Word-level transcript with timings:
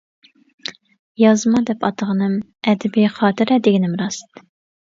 يازما 1.25 1.61
دەپ 1.69 1.85
ئاتىغىنىم، 1.89 2.39
ئەدەبىي 2.73 3.09
خاتىرە 3.19 3.59
دېگىنىم 3.69 3.95
راست. 4.05 4.43